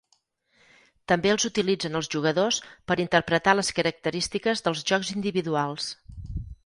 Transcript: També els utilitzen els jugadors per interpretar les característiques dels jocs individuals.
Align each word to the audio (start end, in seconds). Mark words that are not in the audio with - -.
També 1.11 1.31
els 1.33 1.43
utilitzen 1.49 1.99
els 1.99 2.09
jugadors 2.15 2.59
per 2.93 2.97
interpretar 3.05 3.55
les 3.59 3.71
característiques 3.81 4.65
dels 4.69 4.83
jocs 4.93 5.13
individuals. 5.19 5.93